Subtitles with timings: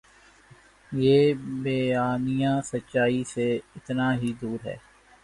[0.91, 4.75] یہ بیانیہ سچائی سے اتنا ہی دور ہے۔